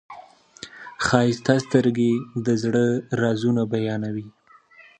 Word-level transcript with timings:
ښایسته 1.05 1.55
سترګې 1.65 2.13
د 2.45 2.47
زړه 2.63 2.85
رازونه 3.21 3.61
بیانوي. 3.73 4.27